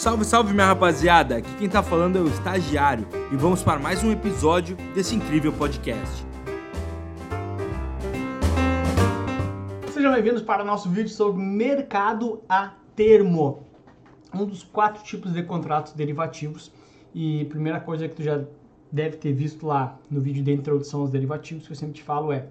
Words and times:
Salve, 0.00 0.24
salve 0.24 0.54
minha 0.54 0.64
rapaziada! 0.64 1.36
Aqui 1.36 1.54
quem 1.58 1.68
tá 1.68 1.82
falando 1.82 2.16
é 2.16 2.22
o 2.22 2.26
Estagiário 2.26 3.06
e 3.30 3.36
vamos 3.36 3.62
para 3.62 3.78
mais 3.78 4.02
um 4.02 4.10
episódio 4.10 4.74
desse 4.94 5.14
incrível 5.14 5.52
podcast. 5.52 6.24
Sejam 9.92 10.10
bem-vindos 10.14 10.40
para 10.40 10.62
o 10.62 10.66
nosso 10.66 10.88
vídeo 10.88 11.10
sobre 11.10 11.42
mercado 11.42 12.42
a 12.48 12.72
termo. 12.96 13.66
Um 14.32 14.46
dos 14.46 14.62
quatro 14.62 15.04
tipos 15.04 15.34
de 15.34 15.42
contratos 15.42 15.92
derivativos. 15.92 16.72
E 17.14 17.44
primeira 17.50 17.78
coisa 17.78 18.08
que 18.08 18.14
tu 18.14 18.22
já 18.22 18.42
deve 18.90 19.18
ter 19.18 19.34
visto 19.34 19.66
lá 19.66 19.98
no 20.10 20.22
vídeo 20.22 20.42
de 20.42 20.50
introdução 20.50 21.02
aos 21.02 21.10
derivativos, 21.10 21.66
que 21.66 21.74
eu 21.74 21.76
sempre 21.76 21.96
te 21.96 22.02
falo 22.02 22.32
é 22.32 22.46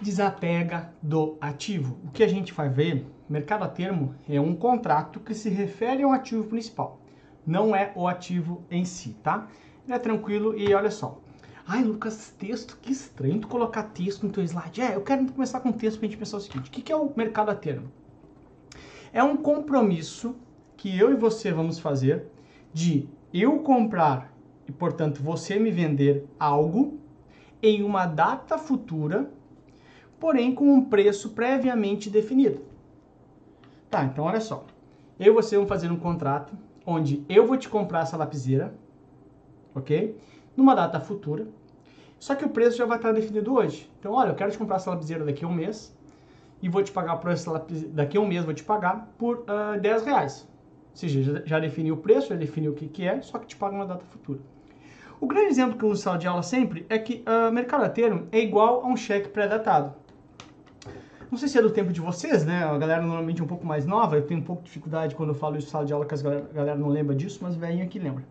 desapega 0.00 0.92
do 1.02 1.36
ativo. 1.40 1.98
O 2.04 2.10
que 2.10 2.22
a 2.22 2.28
gente 2.28 2.52
vai 2.52 2.68
ver, 2.68 3.06
mercado 3.28 3.64
a 3.64 3.68
termo 3.68 4.14
é 4.28 4.40
um 4.40 4.54
contrato 4.54 5.20
que 5.20 5.34
se 5.34 5.48
refere 5.48 6.02
a 6.02 6.08
um 6.08 6.12
ativo 6.12 6.44
principal, 6.44 7.00
não 7.46 7.74
é 7.74 7.92
o 7.94 8.06
ativo 8.06 8.64
em 8.70 8.84
si, 8.84 9.16
tá? 9.22 9.48
Ele 9.84 9.94
é 9.94 9.98
tranquilo 9.98 10.58
e 10.58 10.72
olha 10.74 10.90
só. 10.90 11.20
Ai, 11.66 11.82
Lucas, 11.82 12.34
texto, 12.38 12.78
que 12.80 12.92
estranho 12.92 13.40
tu 13.40 13.48
colocar 13.48 13.82
texto 13.82 14.24
no 14.24 14.32
teu 14.32 14.42
slide. 14.42 14.80
É, 14.80 14.94
eu 14.94 15.02
quero 15.02 15.30
começar 15.32 15.60
com 15.60 15.70
texto 15.70 15.98
pra 15.98 16.08
gente 16.08 16.18
pensar 16.18 16.38
o 16.38 16.40
seguinte: 16.40 16.68
o 16.68 16.72
que 16.72 16.90
é 16.90 16.96
o 16.96 17.12
mercado 17.14 17.50
a 17.50 17.54
termo? 17.54 17.92
É 19.12 19.22
um 19.22 19.36
compromisso 19.36 20.36
que 20.76 20.98
eu 20.98 21.10
e 21.10 21.14
você 21.14 21.52
vamos 21.52 21.78
fazer 21.78 22.26
de 22.72 23.08
eu 23.32 23.58
comprar 23.60 24.32
e, 24.66 24.72
portanto, 24.72 25.22
você 25.22 25.58
me 25.58 25.70
vender 25.70 26.26
algo 26.38 26.98
em 27.62 27.82
uma 27.82 28.06
data 28.06 28.56
futura 28.56 29.30
porém 30.18 30.54
com 30.54 30.72
um 30.72 30.84
preço 30.84 31.30
previamente 31.30 32.10
definido. 32.10 32.60
Tá, 33.90 34.04
então 34.04 34.24
olha 34.24 34.40
só. 34.40 34.64
Eu 35.18 35.32
e 35.32 35.34
você 35.34 35.56
vamos 35.56 35.68
fazer 35.68 35.90
um 35.90 35.98
contrato 35.98 36.56
onde 36.86 37.24
eu 37.28 37.46
vou 37.46 37.56
te 37.56 37.68
comprar 37.68 38.00
essa 38.00 38.16
lapiseira, 38.16 38.74
ok? 39.74 40.16
Numa 40.56 40.74
data 40.74 41.00
futura. 41.00 41.46
Só 42.18 42.34
que 42.34 42.44
o 42.44 42.48
preço 42.48 42.76
já 42.76 42.84
vai 42.84 42.96
estar 42.96 43.12
definido 43.12 43.54
hoje. 43.54 43.90
Então, 43.98 44.12
olha, 44.12 44.30
eu 44.30 44.34
quero 44.34 44.50
te 44.50 44.58
comprar 44.58 44.76
essa 44.76 44.90
lapiseira 44.90 45.24
daqui 45.24 45.44
a 45.44 45.48
um 45.48 45.52
mês 45.52 45.96
e 46.60 46.68
vou 46.68 46.82
te 46.82 46.90
pagar 46.90 47.16
por 47.18 47.30
essa 47.30 47.50
lapiseira, 47.50 47.94
daqui 47.94 48.16
a 48.16 48.20
um 48.20 48.26
mês 48.26 48.44
vou 48.44 48.54
te 48.54 48.64
pagar 48.64 49.12
por 49.16 49.38
uh, 49.38 49.80
10 49.80 50.04
reais. 50.04 50.48
Ou 50.90 50.96
seja, 50.96 51.22
já, 51.22 51.42
já 51.44 51.60
definiu 51.60 51.94
o 51.94 51.98
preço, 51.98 52.28
já 52.28 52.34
definiu 52.34 52.72
o 52.72 52.74
que, 52.74 52.88
que 52.88 53.06
é, 53.06 53.20
só 53.20 53.38
que 53.38 53.46
te 53.46 53.56
paga 53.56 53.76
uma 53.76 53.86
data 53.86 54.04
futura. 54.06 54.40
O 55.20 55.26
grande 55.26 55.48
exemplo 55.48 55.76
que 55.76 55.84
eu 55.84 55.90
uso 55.90 56.00
em 56.00 56.04
sala 56.04 56.18
de 56.18 56.26
aula 56.26 56.42
sempre 56.42 56.86
é 56.88 56.98
que 56.98 57.24
uh, 57.26 57.52
mercado 57.52 57.84
a 57.84 57.88
termo 57.88 58.28
é 58.30 58.40
igual 58.40 58.82
a 58.84 58.86
um 58.86 58.96
cheque 58.96 59.28
pré-datado. 59.28 59.94
Não 61.30 61.36
sei 61.36 61.48
se 61.48 61.58
é 61.58 61.62
do 61.62 61.70
tempo 61.70 61.92
de 61.92 62.00
vocês, 62.00 62.44
né? 62.44 62.64
A 62.64 62.78
galera 62.78 63.02
normalmente 63.02 63.40
é 63.40 63.44
um 63.44 63.46
pouco 63.46 63.66
mais 63.66 63.84
nova. 63.84 64.16
Eu 64.16 64.26
tenho 64.26 64.40
um 64.40 64.44
pouco 64.44 64.62
de 64.62 64.68
dificuldade 64.68 65.14
quando 65.14 65.30
eu 65.30 65.34
falo 65.34 65.56
isso 65.58 65.68
em 65.68 65.70
sala 65.70 65.84
de 65.84 65.92
aula, 65.92 66.06
que 66.06 66.14
a 66.14 66.18
galera, 66.18 66.48
a 66.50 66.54
galera 66.54 66.78
não 66.78 66.88
lembra 66.88 67.14
disso, 67.14 67.40
mas 67.42 67.54
velhinho 67.54 67.84
aqui 67.84 67.98
lembra. 67.98 68.24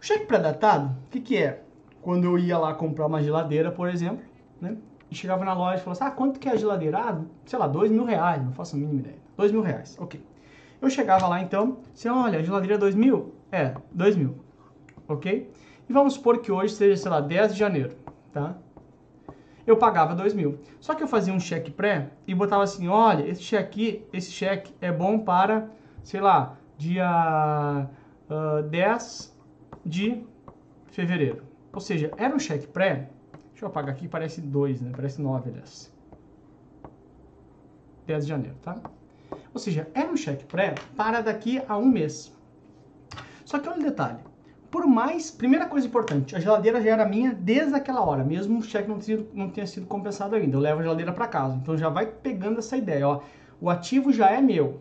O 0.00 0.04
cheque 0.04 0.26
pré-datado, 0.26 0.94
o 1.06 1.10
que, 1.10 1.20
que 1.20 1.36
é? 1.36 1.62
Quando 2.00 2.24
eu 2.24 2.38
ia 2.38 2.56
lá 2.56 2.72
comprar 2.72 3.06
uma 3.06 3.20
geladeira, 3.20 3.72
por 3.72 3.88
exemplo, 3.88 4.24
né? 4.60 4.76
E 5.10 5.14
chegava 5.14 5.44
na 5.44 5.54
loja 5.54 5.76
e 5.76 5.80
falava 5.80 6.04
assim, 6.04 6.12
ah, 6.12 6.14
quanto 6.14 6.38
que 6.38 6.48
é 6.48 6.52
a 6.52 6.56
geladeira? 6.56 6.98
Ah, 6.98 7.20
sei 7.46 7.58
lá, 7.58 7.66
dois 7.66 7.90
mil 7.90 8.04
reais, 8.04 8.44
não 8.44 8.52
faço 8.52 8.76
a 8.76 8.78
mínima 8.78 9.00
ideia. 9.00 9.16
Dois 9.36 9.50
mil 9.50 9.62
reais, 9.62 9.96
ok. 9.98 10.22
Eu 10.80 10.90
chegava 10.90 11.26
lá 11.26 11.40
então, 11.40 11.78
assim, 11.92 12.08
olha, 12.08 12.38
a 12.38 12.42
geladeira 12.42 12.76
é 12.76 12.78
dois 12.78 12.94
mil? 12.94 13.34
É, 13.50 13.74
dois 13.92 14.14
mil, 14.14 14.36
ok? 15.08 15.50
E 15.88 15.92
vamos 15.92 16.14
supor 16.14 16.38
que 16.38 16.52
hoje 16.52 16.74
seja, 16.74 16.96
sei 16.96 17.10
lá, 17.10 17.20
10 17.20 17.54
de 17.54 17.58
janeiro, 17.58 17.96
tá? 18.30 18.56
Eu 19.70 19.76
pagava 19.76 20.14
2 20.14 20.32
mil. 20.32 20.58
Só 20.80 20.94
que 20.94 21.02
eu 21.02 21.08
fazia 21.08 21.32
um 21.32 21.38
cheque 21.38 21.70
pré 21.70 22.10
e 22.26 22.34
botava 22.34 22.62
assim, 22.62 22.88
olha, 22.88 23.28
esse 23.28 23.42
cheque, 23.42 24.06
esse 24.12 24.30
cheque 24.30 24.74
é 24.80 24.90
bom 24.90 25.18
para, 25.18 25.68
sei 26.02 26.20
lá, 26.20 26.56
dia 26.78 27.86
uh, 28.30 28.62
10 28.62 29.36
de 29.84 30.24
fevereiro. 30.86 31.42
Ou 31.72 31.80
seja, 31.80 32.10
era 32.16 32.34
um 32.34 32.38
cheque 32.38 32.66
pré, 32.66 33.10
deixa 33.50 33.64
eu 33.64 33.68
apagar 33.68 33.94
aqui, 33.94 34.08
parece 34.08 34.40
2, 34.40 34.80
né? 34.80 34.92
Parece 34.94 35.20
9, 35.20 35.50
aliás. 35.50 35.92
10 38.06 38.24
de 38.24 38.28
janeiro, 38.30 38.56
tá? 38.62 38.80
Ou 39.52 39.60
seja, 39.60 39.86
era 39.92 40.10
um 40.10 40.16
cheque 40.16 40.46
pré 40.46 40.74
para 40.96 41.20
daqui 41.20 41.60
a 41.68 41.76
um 41.76 41.86
mês. 41.86 42.34
Só 43.44 43.58
que 43.58 43.68
olha 43.68 43.80
o 43.80 43.82
detalhe, 43.82 44.20
por 44.70 44.86
mais, 44.86 45.30
primeira 45.30 45.66
coisa 45.66 45.86
importante, 45.86 46.36
a 46.36 46.40
geladeira 46.40 46.80
já 46.80 46.90
era 46.90 47.06
minha 47.06 47.32
desde 47.32 47.74
aquela 47.74 48.02
hora, 48.04 48.22
mesmo 48.22 48.58
o 48.58 48.62
cheque 48.62 48.88
não, 48.88 48.98
tinha, 48.98 49.24
não 49.32 49.48
tenha 49.48 49.66
sido 49.66 49.86
compensado 49.86 50.34
ainda. 50.34 50.56
Eu 50.56 50.60
levo 50.60 50.80
a 50.80 50.82
geladeira 50.82 51.12
para 51.12 51.26
casa. 51.26 51.56
Então 51.56 51.76
já 51.76 51.88
vai 51.88 52.06
pegando 52.06 52.58
essa 52.58 52.76
ideia, 52.76 53.08
ó. 53.08 53.20
O 53.60 53.70
ativo 53.70 54.12
já 54.12 54.30
é 54.30 54.40
meu. 54.40 54.80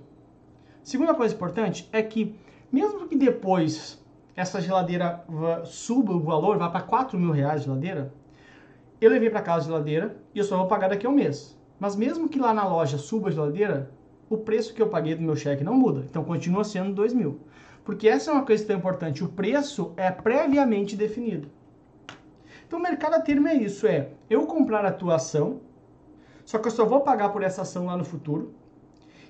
Segunda 0.84 1.14
coisa 1.14 1.34
importante 1.34 1.88
é 1.92 2.02
que, 2.02 2.36
mesmo 2.72 3.08
que 3.08 3.16
depois 3.16 4.04
essa 4.36 4.62
geladeira 4.62 5.24
suba 5.66 6.14
o 6.14 6.20
valor, 6.20 6.58
vá 6.58 6.70
para 6.70 6.82
4 6.82 7.18
mil 7.18 7.32
reais 7.32 7.62
a 7.62 7.64
geladeira, 7.64 8.14
eu 9.00 9.10
levei 9.10 9.30
para 9.30 9.42
casa 9.42 9.62
a 9.62 9.66
geladeira 9.66 10.18
e 10.34 10.40
eu 10.40 10.44
só 10.44 10.58
vou 10.58 10.68
pagar 10.68 10.90
daqui 10.90 11.08
a 11.08 11.10
um 11.10 11.14
mês. 11.14 11.58
Mas 11.80 11.96
mesmo 11.96 12.28
que 12.28 12.40
lá 12.40 12.54
na 12.54 12.68
loja 12.68 12.98
suba 12.98 13.30
a 13.30 13.32
geladeira, 13.32 13.92
o 14.30 14.38
preço 14.38 14.74
que 14.74 14.82
eu 14.82 14.90
paguei 14.90 15.16
do 15.16 15.22
meu 15.22 15.36
cheque 15.36 15.64
não 15.64 15.74
muda. 15.74 16.06
Então 16.10 16.24
continua 16.24 16.64
sendo 16.64 16.94
2 16.94 17.14
mil. 17.14 17.40
Porque 17.88 18.10
essa 18.10 18.32
é 18.32 18.34
uma 18.34 18.44
questão 18.44 18.76
importante. 18.76 19.24
O 19.24 19.30
preço 19.30 19.94
é 19.96 20.12
previamente 20.12 20.94
definido. 20.94 21.48
Então, 22.68 22.80
o 22.80 22.82
mercado 22.82 23.14
a 23.14 23.22
termo 23.22 23.48
é 23.48 23.54
isso: 23.54 23.88
é 23.88 24.10
eu 24.30 24.46
comprar 24.46 24.86
a 24.86 24.92
tua 24.92 25.16
ação, 25.16 25.62
só 26.44 26.60
que 26.60 26.68
eu 26.68 26.72
só 26.72 26.84
vou 26.84 27.00
pagar 27.00 27.30
por 27.30 27.42
essa 27.42 27.62
ação 27.62 27.86
lá 27.86 27.96
no 27.96 28.04
futuro, 28.04 28.54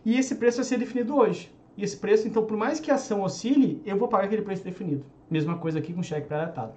e 0.03 0.17
esse 0.17 0.33
preço 0.33 0.57
vai 0.57 0.65
ser 0.65 0.79
definido 0.79 1.15
hoje. 1.15 1.53
E 1.77 1.83
esse 1.83 1.95
preço, 1.97 2.27
então, 2.27 2.43
por 2.43 2.57
mais 2.57 2.79
que 2.79 2.89
a 2.89 2.95
ação 2.95 3.21
oscile, 3.21 3.79
eu 3.85 3.95
vou 3.95 4.07
pagar 4.07 4.25
aquele 4.25 4.41
preço 4.41 4.63
definido. 4.63 5.05
Mesma 5.29 5.59
coisa 5.59 5.77
aqui 5.77 5.93
com 5.93 6.01
cheque 6.01 6.27
pré-datado. 6.27 6.73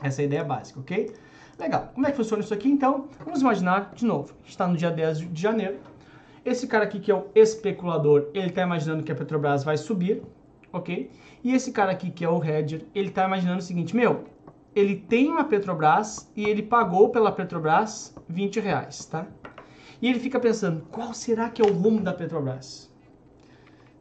Essa 0.00 0.22
é 0.22 0.22
a 0.22 0.26
ideia 0.26 0.44
básica, 0.44 0.78
ok? 0.78 1.12
Legal. 1.58 1.90
Como 1.92 2.06
é 2.06 2.12
que 2.12 2.16
funciona 2.18 2.40
isso 2.40 2.54
aqui, 2.54 2.68
então? 2.68 3.08
Vamos 3.24 3.40
imaginar, 3.40 3.90
de 3.96 4.06
novo, 4.06 4.32
está 4.44 4.68
no 4.68 4.76
dia 4.76 4.92
10 4.92 5.32
de 5.32 5.42
janeiro. 5.42 5.80
Esse 6.44 6.68
cara 6.68 6.84
aqui, 6.84 7.00
que 7.00 7.10
é 7.10 7.14
o 7.16 7.26
especulador, 7.34 8.28
ele 8.32 8.46
está 8.46 8.62
imaginando 8.62 9.02
que 9.02 9.10
a 9.10 9.14
Petrobras 9.16 9.64
vai 9.64 9.76
subir, 9.76 10.22
ok? 10.72 11.10
E 11.42 11.54
esse 11.54 11.72
cara 11.72 11.92
aqui, 11.92 12.10
que 12.10 12.24
é 12.24 12.28
o 12.28 12.42
Hedger, 12.42 12.84
ele 12.94 13.10
tá 13.10 13.26
imaginando 13.26 13.58
o 13.58 13.62
seguinte, 13.62 13.96
meu, 13.96 14.24
ele 14.74 14.96
tem 14.96 15.28
uma 15.28 15.44
Petrobras 15.44 16.30
e 16.36 16.44
ele 16.44 16.62
pagou 16.62 17.08
pela 17.10 17.32
Petrobras 17.32 18.14
20 18.28 18.60
reais, 18.60 19.04
tá? 19.06 19.26
E 20.00 20.08
ele 20.08 20.18
fica 20.18 20.38
pensando, 20.38 20.86
qual 20.90 21.12
será 21.12 21.50
que 21.50 21.60
é 21.60 21.64
o 21.64 21.72
rumo 21.72 22.00
da 22.00 22.12
Petrobras? 22.12 22.90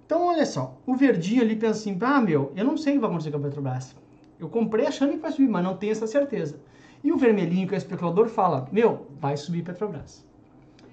Então, 0.05 0.25
olha 0.27 0.45
só, 0.45 0.77
o 0.85 0.95
verdinho 0.95 1.41
ali 1.41 1.55
pensa 1.55 1.79
assim, 1.79 1.97
ah, 2.01 2.21
meu, 2.21 2.51
eu 2.55 2.65
não 2.65 2.77
sei 2.77 2.93
o 2.93 2.95
que 2.95 3.01
vai 3.01 3.09
acontecer 3.09 3.31
com 3.31 3.37
a 3.37 3.41
Petrobras. 3.41 3.95
Eu 4.39 4.49
comprei 4.49 4.87
achando 4.87 5.11
que 5.11 5.17
vai 5.19 5.31
subir, 5.31 5.49
mas 5.49 5.63
não 5.63 5.75
tenho 5.75 5.91
essa 5.91 6.07
certeza. 6.07 6.59
E 7.03 7.11
o 7.11 7.17
vermelhinho, 7.17 7.67
que 7.67 7.75
é 7.75 7.77
o 7.77 7.79
especulador, 7.79 8.27
fala, 8.27 8.67
meu, 8.71 9.07
vai 9.19 9.37
subir 9.37 9.63
Petrobras. 9.63 10.25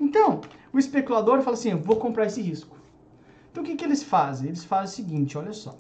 Então, 0.00 0.40
o 0.72 0.78
especulador 0.78 1.40
fala 1.40 1.54
assim, 1.54 1.74
vou 1.74 1.96
comprar 1.96 2.26
esse 2.26 2.42
risco. 2.42 2.75
Então 3.56 3.64
o 3.64 3.66
que, 3.66 3.74
que 3.74 3.86
eles 3.86 4.02
fazem? 4.02 4.48
Eles 4.48 4.66
fazem 4.66 4.84
o 4.84 5.08
seguinte, 5.08 5.38
olha 5.38 5.54
só. 5.54 5.74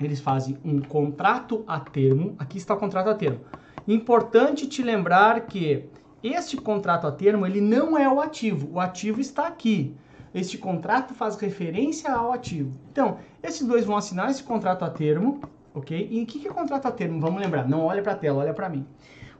Eles 0.00 0.18
fazem 0.18 0.58
um 0.64 0.80
contrato 0.80 1.62
a 1.64 1.78
termo. 1.78 2.34
Aqui 2.40 2.58
está 2.58 2.74
o 2.74 2.76
contrato 2.76 3.08
a 3.08 3.14
termo. 3.14 3.38
Importante 3.86 4.66
te 4.66 4.82
lembrar 4.82 5.42
que 5.46 5.88
este 6.24 6.56
contrato 6.56 7.06
a 7.06 7.12
termo 7.12 7.46
ele 7.46 7.60
não 7.60 7.96
é 7.96 8.12
o 8.12 8.20
ativo. 8.20 8.68
O 8.72 8.80
ativo 8.80 9.20
está 9.20 9.46
aqui. 9.46 9.94
Este 10.34 10.58
contrato 10.58 11.14
faz 11.14 11.36
referência 11.36 12.12
ao 12.12 12.32
ativo. 12.32 12.76
Então, 12.90 13.18
esses 13.40 13.64
dois 13.64 13.84
vão 13.84 13.96
assinar 13.96 14.28
esse 14.28 14.42
contrato 14.42 14.84
a 14.84 14.90
termo, 14.90 15.40
ok? 15.72 16.08
E 16.10 16.20
o 16.20 16.26
que, 16.26 16.40
que 16.40 16.48
é 16.48 16.52
contrato 16.52 16.86
a 16.86 16.90
termo? 16.90 17.20
Vamos 17.20 17.40
lembrar. 17.40 17.68
Não 17.68 17.84
olha 17.84 18.02
para 18.02 18.14
a 18.14 18.16
tela, 18.16 18.40
olha 18.40 18.54
para 18.54 18.68
mim. 18.68 18.84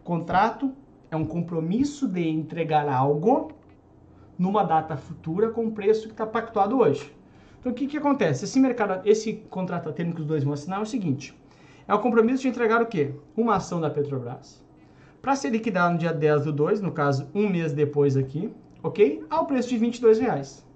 Contrato 0.05 0.73
é 1.11 1.17
um 1.17 1.25
compromisso 1.25 2.07
de 2.07 2.25
entregar 2.25 2.89
algo 2.89 3.51
numa 4.39 4.63
data 4.63 4.97
futura 4.97 5.51
com 5.51 5.67
o 5.67 5.73
preço 5.73 6.07
que 6.07 6.13
está 6.13 6.25
pactuado 6.25 6.79
hoje. 6.79 7.21
Então 7.63 7.71
o 7.71 7.75
que, 7.75 7.87
que 7.87 7.97
acontece? 7.97 8.45
Esse 8.45 8.59
mercado, 8.59 9.09
esse 9.09 9.35
contrato 9.49 9.89
a 9.89 9.93
termo 9.93 10.13
que 10.13 10.21
os 10.21 10.27
dois 10.27 10.43
vão 10.43 10.53
assinar 10.53 10.81
é 10.81 10.83
o 10.83 10.87
seguinte: 10.87 11.33
é 11.87 11.95
o 11.95 12.01
compromisso 12.01 12.43
de 12.43 12.49
entregar 12.49 12.83
o 12.83 12.87
quê? 12.87 13.15
Uma 13.37 13.55
ação 13.55 13.81
da 13.81 13.89
Petrobras 13.89 14.61
para 15.23 15.37
ser 15.37 15.51
liquidada 15.51 15.93
no 15.93 15.99
dia 15.99 16.13
10 16.13 16.47
do 16.47 16.53
2, 16.53 16.81
no 16.81 16.91
caso, 16.91 17.29
um 17.33 17.49
mês 17.49 17.73
depois 17.73 18.17
aqui, 18.17 18.53
ok? 18.83 19.25
Ao 19.31 19.47
preço 19.47 19.69
de 19.69 19.79
22 19.79 20.19
reais. 20.19 20.67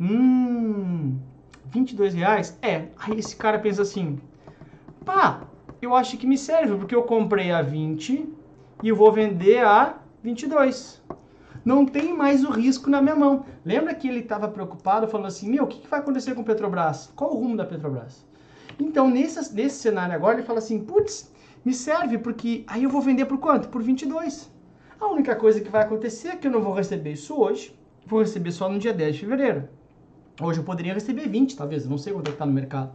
Hum, 0.00 1.18
22 1.66 2.14
reais? 2.14 2.58
É. 2.62 2.86
Aí 2.98 3.18
esse 3.18 3.36
cara 3.36 3.58
pensa 3.58 3.82
assim, 3.82 4.18
pá, 5.04 5.42
eu 5.82 5.94
acho 5.94 6.16
que 6.16 6.26
me 6.26 6.38
serve, 6.38 6.76
porque 6.78 6.94
eu 6.94 7.02
comprei 7.02 7.50
a 7.50 7.60
20 7.60 8.26
e 8.82 8.88
eu 8.88 8.96
vou 8.96 9.12
vender 9.12 9.62
a 9.62 9.98
22 10.22 10.97
não 11.68 11.84
tem 11.84 12.16
mais 12.16 12.44
o 12.44 12.50
risco 12.50 12.88
na 12.88 13.02
minha 13.02 13.14
mão. 13.14 13.44
Lembra 13.62 13.94
que 13.94 14.08
ele 14.08 14.20
estava 14.20 14.48
preocupado, 14.48 15.06
falando 15.06 15.26
assim: 15.26 15.50
meu, 15.50 15.64
o 15.64 15.66
que, 15.66 15.80
que, 15.80 15.86
vai 15.86 16.00
acontecer 16.00 16.34
com 16.34 16.42
Petrobras? 16.42 17.12
Qual 17.14 17.30
o 17.30 17.38
rumo 17.38 17.58
da 17.58 17.66
Petrobras? 17.66 18.24
Então, 18.80 19.10
nesse, 19.10 19.54
nesse 19.54 19.76
cenário 19.76 20.14
agora, 20.14 20.38
ele 20.38 20.46
fala 20.46 20.60
assim: 20.60 20.82
putz, 20.82 21.30
me 21.62 21.74
serve 21.74 22.16
porque 22.16 22.64
aí 22.66 22.84
eu 22.84 22.88
vou 22.88 23.02
vender 23.02 23.26
por 23.26 23.36
quanto? 23.36 23.68
Por 23.68 23.82
22. 23.82 24.50
A 24.98 25.08
única 25.08 25.36
coisa 25.36 25.60
que 25.60 25.70
vai 25.70 25.82
acontecer 25.82 26.28
é 26.28 26.36
que 26.36 26.46
eu 26.46 26.50
não 26.50 26.62
vou 26.62 26.72
receber 26.72 27.12
isso 27.12 27.38
hoje, 27.38 27.78
vou 28.06 28.20
receber 28.20 28.50
só 28.50 28.66
no 28.66 28.78
dia 28.78 28.94
10 28.94 29.16
de 29.16 29.20
fevereiro. 29.20 29.68
Hoje 30.40 30.60
eu 30.60 30.64
poderia 30.64 30.94
receber 30.94 31.28
20, 31.28 31.54
talvez, 31.54 31.86
não 31.86 31.98
sei 31.98 32.14
quanto 32.14 32.28
é 32.28 32.32
está 32.32 32.46
no 32.46 32.52
mercado. 32.52 32.92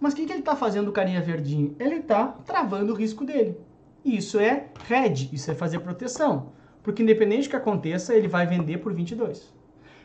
Mas 0.00 0.14
o 0.14 0.16
que, 0.16 0.24
que 0.24 0.32
ele 0.32 0.40
está 0.40 0.56
fazendo, 0.56 0.88
o 0.88 0.92
carinha 0.92 1.20
verdinho? 1.20 1.76
Ele 1.78 1.96
está 1.96 2.28
travando 2.46 2.94
o 2.94 2.96
risco 2.96 3.22
dele. 3.22 3.54
E 4.02 4.16
isso 4.16 4.38
é 4.40 4.68
hedge, 4.90 5.28
isso 5.30 5.50
é 5.50 5.54
fazer 5.54 5.80
proteção. 5.80 6.54
Porque 6.84 7.02
independente 7.02 7.48
do 7.48 7.50
que 7.50 7.56
aconteça, 7.56 8.14
ele 8.14 8.28
vai 8.28 8.46
vender 8.46 8.78
por 8.78 8.92
22. 8.92 9.52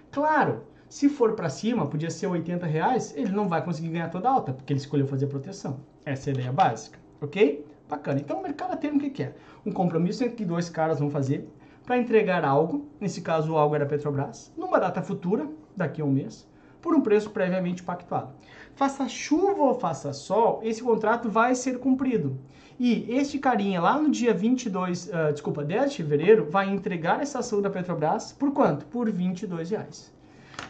Claro, 0.10 0.64
se 0.88 1.10
for 1.10 1.34
para 1.34 1.50
cima, 1.50 1.86
podia 1.86 2.10
ser 2.10 2.26
80 2.26 2.66
reais, 2.66 3.14
ele 3.16 3.32
não 3.32 3.48
vai 3.50 3.64
conseguir 3.64 3.90
ganhar 3.90 4.10
toda 4.10 4.28
a 4.28 4.32
alta, 4.32 4.54
porque 4.54 4.74
ele 4.74 4.80
escolheu 4.80 5.06
fazer 5.06 5.28
proteção. 5.28 5.82
Essa 6.06 6.30
é 6.30 6.32
a 6.32 6.34
ideia 6.36 6.52
básica, 6.54 6.98
ok? 7.22 7.64
Bacana. 7.88 8.22
Então 8.22 8.40
o 8.40 8.42
mercado 8.42 8.76
tem 8.78 8.92
o 8.92 8.98
que 8.98 9.10
quer? 9.10 9.36
Um 9.66 9.72
compromisso 9.72 10.24
entre 10.24 10.38
que 10.38 10.46
dois 10.46 10.70
caras 10.70 11.00
vão 11.00 11.10
fazer 11.10 11.48
para 11.86 11.98
entregar 11.98 12.46
algo, 12.46 12.88
nesse 13.00 13.22
caso 13.22 13.54
o 13.54 13.58
algo 13.58 13.76
era 13.76 13.86
Petrobras, 13.86 14.52
numa 14.56 14.80
data 14.80 15.02
futura, 15.02 15.48
daqui 15.76 16.02
a 16.02 16.06
um 16.06 16.12
mês, 16.12 16.48
por 16.82 16.96
um 16.96 17.02
preço 17.02 17.30
previamente 17.30 17.84
pactuado. 17.84 18.32
Faça 18.80 19.10
chuva 19.10 19.62
ou 19.62 19.78
faça 19.78 20.14
sol, 20.14 20.62
esse 20.64 20.82
contrato 20.82 21.30
vai 21.30 21.54
ser 21.54 21.80
cumprido. 21.80 22.40
E 22.80 23.06
este 23.10 23.38
carinha 23.38 23.82
lá 23.82 24.00
no 24.00 24.10
dia 24.10 24.34
22, 24.34 25.08
uh, 25.08 25.12
ah, 25.14 25.32
desculpa, 25.34 25.66
10 25.66 25.92
de 25.92 25.98
fevereiro, 25.98 26.50
vai 26.50 26.70
entregar 26.70 27.22
essa 27.22 27.40
ação 27.40 27.62
da 27.62 27.70
Petrobras 27.70 28.32
por 28.32 28.54
quanto? 28.54 28.86
Por 28.86 29.12
22 29.12 29.72
reais. 29.72 30.14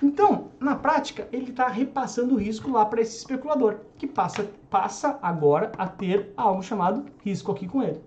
Então, 0.01 0.47
na 0.59 0.75
prática, 0.75 1.27
ele 1.31 1.51
está 1.51 1.67
repassando 1.67 2.33
o 2.33 2.37
risco 2.39 2.71
lá 2.71 2.83
para 2.83 2.99
esse 2.99 3.15
especulador, 3.15 3.75
que 3.95 4.07
passa, 4.07 4.43
passa 4.71 5.19
agora 5.21 5.71
a 5.77 5.87
ter 5.87 6.33
algo 6.35 6.63
chamado 6.63 7.05
risco 7.23 7.51
aqui 7.51 7.67
com 7.67 7.83
ele. 7.83 8.01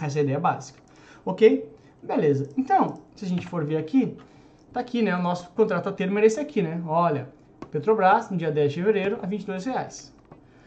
Essa 0.00 0.18
é 0.18 0.20
a 0.20 0.24
ideia 0.24 0.40
básica. 0.40 0.80
Ok? 1.26 1.70
Beleza. 2.02 2.48
Então, 2.56 2.94
se 3.14 3.26
a 3.26 3.28
gente 3.28 3.46
for 3.46 3.66
ver 3.66 3.76
aqui, 3.76 4.16
tá 4.72 4.80
aqui, 4.80 5.02
né? 5.02 5.14
O 5.14 5.22
nosso 5.22 5.50
contrato 5.50 5.90
a 5.90 5.92
termo 5.92 6.16
era 6.16 6.26
esse 6.26 6.40
aqui, 6.40 6.62
né? 6.62 6.82
Olha, 6.86 7.28
Petrobras, 7.70 8.30
no 8.30 8.36
dia 8.36 8.50
10 8.50 8.72
de 8.72 8.78
fevereiro, 8.80 9.18
a 9.22 9.26
22 9.26 9.64
reais. 9.64 10.14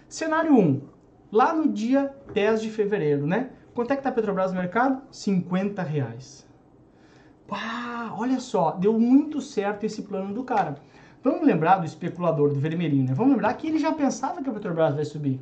Cenário 0.08 0.56
1, 0.56 0.82
lá 1.32 1.54
no 1.54 1.68
dia 1.68 2.14
10 2.34 2.62
de 2.62 2.70
fevereiro, 2.70 3.28
né? 3.28 3.50
Quanto 3.74 3.92
é 3.92 3.96
que 3.96 4.04
tá 4.04 4.10
a 4.10 4.12
Petrobras 4.12 4.54
no 4.54 4.60
mercado? 4.60 5.02
50 5.12 5.82
reais. 5.82 6.48
Pá, 7.48 8.14
olha 8.18 8.40
só, 8.40 8.72
deu 8.72 8.98
muito 8.98 9.42
certo 9.42 9.84
esse 9.84 10.04
plano 10.04 10.34
do 10.34 10.44
cara. 10.44 10.76
Vamos 11.24 11.46
lembrar 11.46 11.78
do 11.78 11.86
especulador, 11.86 12.50
do 12.50 12.60
vermelhinho, 12.60 13.08
né? 13.08 13.14
Vamos 13.14 13.34
lembrar 13.34 13.54
que 13.56 13.68
ele 13.68 13.80
já 13.80 13.92
pensava 13.92 14.42
que 14.42 14.50
a 14.50 14.54
Petrobras 14.54 14.96
vai 14.96 15.06
subir. 15.06 15.42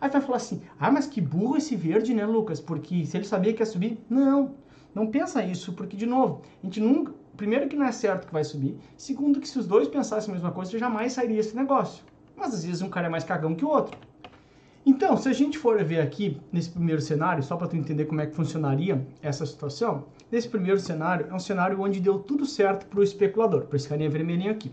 Aí 0.00 0.08
vai 0.08 0.20
falar 0.20 0.36
assim, 0.36 0.62
ah, 0.78 0.90
mas 0.90 1.06
que 1.06 1.20
burro 1.20 1.56
esse 1.56 1.76
verde, 1.76 2.14
né, 2.14 2.24
Lucas? 2.24 2.60
Porque 2.60 3.04
se 3.04 3.16
ele 3.16 3.24
sabia 3.24 3.52
que 3.52 3.60
ia 3.60 3.66
subir, 3.66 3.98
não. 4.08 4.54
Não 4.94 5.06
pensa 5.06 5.44
isso, 5.44 5.72
porque, 5.72 5.96
de 5.96 6.06
novo, 6.06 6.42
a 6.62 6.66
gente 6.66 6.80
nunca. 6.80 7.12
Primeiro, 7.36 7.68
que 7.68 7.76
não 7.76 7.86
é 7.86 7.92
certo 7.92 8.26
que 8.26 8.32
vai 8.32 8.44
subir. 8.44 8.76
Segundo, 8.96 9.40
que 9.40 9.48
se 9.48 9.58
os 9.58 9.66
dois 9.66 9.88
pensassem 9.88 10.30
a 10.30 10.34
mesma 10.34 10.52
coisa, 10.52 10.78
jamais 10.78 11.12
sairia 11.12 11.40
esse 11.40 11.56
negócio. 11.56 12.04
Mas 12.36 12.54
às 12.54 12.64
vezes 12.64 12.82
um 12.82 12.88
cara 12.88 13.06
é 13.06 13.10
mais 13.10 13.24
cagão 13.24 13.54
que 13.54 13.64
o 13.64 13.68
outro. 13.68 13.96
Então, 14.84 15.14
se 15.16 15.28
a 15.28 15.32
gente 15.32 15.58
for 15.58 15.82
ver 15.84 16.00
aqui 16.00 16.40
nesse 16.50 16.70
primeiro 16.70 17.02
cenário, 17.02 17.42
só 17.42 17.54
para 17.54 17.68
tu 17.68 17.76
entender 17.76 18.06
como 18.06 18.22
é 18.22 18.26
que 18.26 18.34
funcionaria 18.34 19.06
essa 19.22 19.44
situação, 19.44 20.06
nesse 20.32 20.48
primeiro 20.48 20.80
cenário 20.80 21.26
é 21.30 21.34
um 21.34 21.38
cenário 21.38 21.80
onde 21.80 22.00
deu 22.00 22.18
tudo 22.18 22.46
certo 22.46 22.86
para 22.86 23.00
o 23.00 23.02
especulador, 23.02 23.66
para 23.66 23.76
esse 23.76 23.88
carinha 23.88 24.08
vermelhinho 24.08 24.50
aqui. 24.50 24.72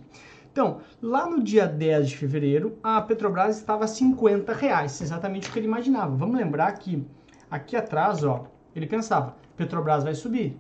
Então, 0.50 0.80
lá 1.02 1.30
no 1.30 1.44
dia 1.44 1.68
10 1.68 2.10
de 2.10 2.18
fevereiro, 2.18 2.78
a 2.82 3.02
Petrobras 3.02 3.58
estava 3.58 3.84
a 3.84 3.88
50 3.88 4.54
reais, 4.54 5.02
exatamente 5.02 5.50
o 5.50 5.52
que 5.52 5.60
ele 5.60 5.68
imaginava. 5.68 6.16
Vamos 6.16 6.38
lembrar 6.38 6.72
que 6.72 7.06
aqui 7.52 7.76
atrás, 7.76 8.24
ó, 8.24 8.48
ele 8.74 8.88
pensava, 8.88 9.36
Petrobras 9.56 10.04
vai 10.04 10.16
subir. 10.16 10.58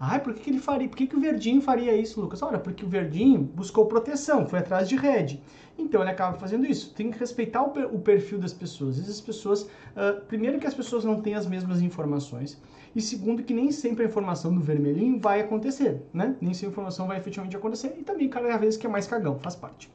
Ai, 0.00 0.20
por 0.20 0.32
que, 0.32 0.42
que 0.42 0.50
ele 0.50 0.60
faria? 0.60 0.88
Por 0.88 0.96
que, 0.96 1.06
que 1.06 1.16
o 1.16 1.20
Verdinho 1.20 1.60
faria 1.60 1.96
isso, 1.96 2.20
Lucas? 2.20 2.40
Olha, 2.42 2.58
porque 2.58 2.84
o 2.84 2.88
Verdinho 2.88 3.40
buscou 3.40 3.86
proteção, 3.86 4.46
foi 4.46 4.60
atrás 4.60 4.88
de 4.88 4.94
rede. 4.94 5.42
Então 5.76 6.00
ele 6.00 6.10
acaba 6.10 6.36
fazendo 6.36 6.66
isso. 6.66 6.94
Tem 6.94 7.10
que 7.10 7.18
respeitar 7.18 7.62
o, 7.62 7.70
per 7.70 7.86
o 7.86 7.98
perfil 7.98 8.38
das 8.38 8.52
pessoas. 8.52 8.98
Essas 8.98 9.20
pessoas, 9.20 9.62
uh, 9.62 10.20
primeiro 10.26 10.58
que 10.58 10.66
as 10.66 10.74
pessoas 10.74 11.04
não 11.04 11.20
têm 11.20 11.34
as 11.34 11.46
mesmas 11.46 11.80
informações. 11.80 12.60
E 12.94 13.00
segundo, 13.00 13.42
que 13.42 13.52
nem 13.52 13.70
sempre 13.70 14.04
a 14.04 14.08
informação 14.08 14.54
do 14.54 14.60
vermelhinho 14.60 15.20
vai 15.20 15.40
acontecer, 15.40 16.02
né? 16.12 16.36
Nem 16.40 16.54
sempre 16.54 16.68
a 16.68 16.72
informação 16.72 17.06
vai 17.06 17.18
efetivamente 17.18 17.56
acontecer. 17.56 17.94
E 17.98 18.02
também, 18.02 18.28
cada 18.28 18.56
vez 18.56 18.76
que 18.76 18.86
é 18.86 18.90
mais 18.90 19.06
cagão, 19.06 19.38
faz 19.38 19.54
parte. 19.54 19.90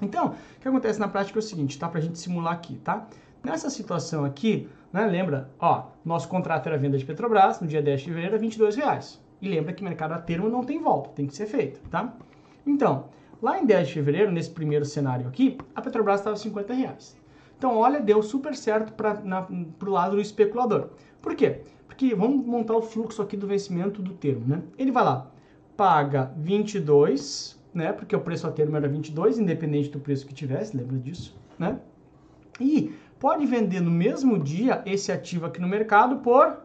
Então, 0.00 0.28
o 0.56 0.60
que 0.60 0.68
acontece 0.68 1.00
na 1.00 1.08
prática 1.08 1.38
é 1.38 1.40
o 1.40 1.42
seguinte, 1.42 1.78
tá? 1.78 1.88
Pra 1.88 2.00
gente 2.00 2.18
simular 2.18 2.52
aqui, 2.52 2.76
tá? 2.78 3.08
Nessa 3.42 3.70
situação 3.70 4.24
aqui, 4.24 4.68
né, 4.92 5.06
lembra, 5.06 5.50
ó, 5.58 5.86
nosso 6.04 6.28
contrato 6.28 6.68
era 6.68 6.76
venda 6.76 6.98
de 6.98 7.04
Petrobras, 7.04 7.60
no 7.60 7.66
dia 7.66 7.82
10 7.82 8.00
de 8.00 8.06
fevereiro 8.06 8.34
era 8.34 8.40
22 8.40 8.76
reais. 8.76 9.20
E 9.40 9.48
lembra 9.48 9.72
que 9.72 9.84
mercado 9.84 10.12
a 10.12 10.18
termo 10.18 10.48
não 10.48 10.64
tem 10.64 10.80
volta, 10.80 11.10
tem 11.10 11.26
que 11.26 11.34
ser 11.34 11.46
feito, 11.46 11.80
tá? 11.88 12.14
Então, 12.66 13.06
lá 13.40 13.58
em 13.58 13.64
10 13.64 13.88
de 13.88 13.94
fevereiro, 13.94 14.32
nesse 14.32 14.50
primeiro 14.50 14.84
cenário 14.84 15.28
aqui, 15.28 15.56
a 15.74 15.80
Petrobras 15.80 16.20
estava 16.20 16.36
50 16.36 16.74
reais. 16.74 17.16
Então, 17.56 17.76
olha, 17.76 18.00
deu 18.00 18.22
super 18.22 18.54
certo 18.54 18.92
para 18.92 19.22
o 19.50 19.90
lado 19.90 20.16
do 20.16 20.20
especulador. 20.20 20.90
Por 21.20 21.34
quê? 21.34 21.62
Porque 21.86 22.14
vamos 22.14 22.46
montar 22.46 22.76
o 22.76 22.82
fluxo 22.82 23.20
aqui 23.20 23.36
do 23.36 23.46
vencimento 23.46 24.00
do 24.00 24.12
termo, 24.14 24.46
né? 24.46 24.62
Ele 24.76 24.92
vai 24.92 25.04
lá, 25.04 25.30
paga 25.76 26.32
22, 26.36 27.58
né? 27.74 27.92
Porque 27.92 28.14
o 28.14 28.20
preço 28.20 28.46
a 28.46 28.52
termo 28.52 28.76
era 28.76 28.86
22, 28.86 29.38
independente 29.38 29.88
do 29.90 29.98
preço 29.98 30.26
que 30.26 30.32
tivesse, 30.32 30.76
lembra 30.76 30.96
disso, 30.98 31.36
né? 31.58 31.80
E 32.60 32.94
pode 33.18 33.44
vender 33.46 33.80
no 33.80 33.90
mesmo 33.90 34.38
dia 34.38 34.82
esse 34.86 35.10
ativo 35.10 35.46
aqui 35.46 35.60
no 35.60 35.66
mercado 35.66 36.18
por 36.18 36.62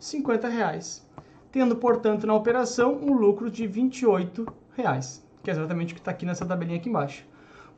50 0.00 0.48
reais, 0.48 1.05
tendo, 1.50 1.76
portanto, 1.76 2.26
na 2.26 2.34
operação 2.34 2.94
um 2.94 3.12
lucro 3.12 3.50
de 3.50 3.66
28 3.66 4.46
reais, 4.76 5.24
que 5.42 5.50
é 5.50 5.52
exatamente 5.52 5.92
o 5.92 5.94
que 5.94 6.00
está 6.00 6.10
aqui 6.10 6.26
nessa 6.26 6.44
tabelinha 6.44 6.78
aqui 6.78 6.88
embaixo. 6.88 7.24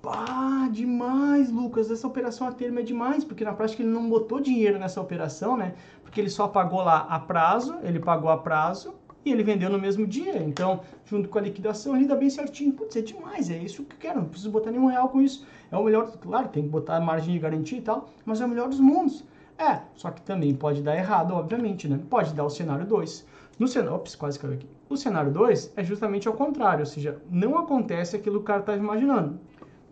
Pá, 0.01 0.69
demais, 0.71 1.51
Lucas. 1.51 1.91
Essa 1.91 2.07
operação 2.07 2.47
a 2.47 2.53
termo 2.53 2.79
é 2.79 2.83
demais, 2.83 3.25
porque 3.25 3.45
na 3.45 3.53
prática 3.53 3.83
ele 3.83 3.91
não 3.91 4.09
botou 4.09 4.41
dinheiro 4.41 4.79
nessa 4.79 5.01
operação, 5.01 5.57
né? 5.57 5.75
Porque 6.03 6.21
ele 6.21 6.31
só 6.31 6.47
pagou 6.47 6.83
lá 6.83 7.07
a 7.11 7.19
prazo, 7.19 7.77
ele 7.83 7.99
pagou 7.99 8.31
a 8.31 8.39
prazo 8.39 8.95
e 9.25 9.33
ele 9.33 9.43
vendeu 9.43 9.69
no 9.69 9.79
mesmo 9.79 10.07
dia. 10.07 10.41
Então, 10.43 10.81
junto 11.05 11.29
com 11.29 11.39
a 11.39 11.41
liquidação, 11.41 11.97
ele 11.97 12.07
dá 12.07 12.15
bem 12.15 12.31
certinho. 12.31 12.73
Putz, 12.73 12.95
é 12.95 13.01
demais, 13.01 13.51
é 13.51 13.59
isso 13.59 13.85
que 13.85 13.95
eu 13.95 13.99
quero. 13.99 14.21
Não 14.21 14.29
preciso 14.29 14.51
botar 14.51 14.71
nenhum 14.71 14.87
real 14.87 15.09
com 15.09 15.21
isso. 15.21 15.45
É 15.71 15.77
o 15.77 15.83
melhor, 15.83 16.11
claro, 16.19 16.49
tem 16.49 16.63
que 16.63 16.69
botar 16.69 17.01
margem 17.01 17.35
de 17.35 17.41
garantia 17.41 17.79
e 17.79 17.83
tal, 17.83 18.09
mas 18.25 18.41
é 18.41 18.47
o 18.47 18.49
melhor 18.49 18.69
dos 18.69 18.81
mundos. 18.81 19.25
É, 19.59 19.81
só 19.97 20.11
que 20.13 20.23
também 20.23 20.55
pode 20.55 20.83
dar 20.83 20.97
errado, 20.97 21.35
obviamente, 21.35 21.89
né? 21.89 22.01
Pode 22.09 22.33
dar 22.33 22.45
o 22.45 22.51
cenário 22.51 22.87
2. 22.87 23.27
No 23.59 23.67
cenário, 23.67 23.97
ops, 23.97 24.15
quase 24.15 24.39
caiu 24.39 24.55
aqui. 24.55 24.69
O 24.89 24.97
cenário 24.97 25.33
2 25.33 25.73
é 25.77 25.83
justamente 25.83 26.29
ao 26.29 26.35
contrário, 26.35 26.81
ou 26.81 26.87
seja, 26.87 27.21
não 27.29 27.59
acontece 27.59 28.15
aquilo 28.15 28.37
que 28.37 28.43
o 28.43 28.47
cara 28.47 28.61
está 28.61 28.77
imaginando. 28.77 29.41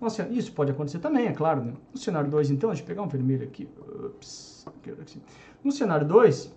Nossa, 0.01 0.29
isso 0.29 0.53
pode 0.53 0.71
acontecer 0.71 1.01
também, 1.01 1.27
é 1.27 1.33
claro, 1.33 1.65
né? 1.65 1.73
No 1.93 1.99
cenário 1.99 2.31
2, 2.31 2.51
então, 2.51 2.71
deixa 2.71 2.83
eu 2.83 2.87
pegar 2.87 3.03
um 3.03 3.09
vermelho 3.09 3.43
aqui. 3.43 3.69
Ups. 4.05 4.67
No 5.65 5.73
cenário 5.73 6.07
2, 6.07 6.55